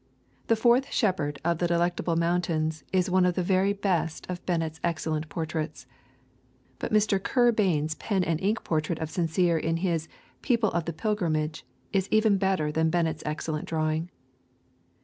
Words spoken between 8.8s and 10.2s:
of Sincere in his